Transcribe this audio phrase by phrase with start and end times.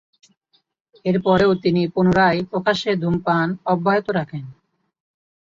[1.05, 4.43] এরপরেও তিনি পুনরায় প্রকাশ্যে ধূমপান অব্যহত রাখেন।